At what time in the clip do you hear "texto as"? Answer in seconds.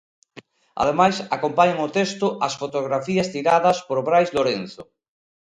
1.97-2.53